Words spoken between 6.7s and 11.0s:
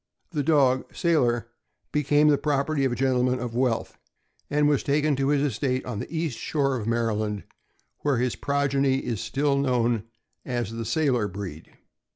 of Maryland, where his progeny is still known as the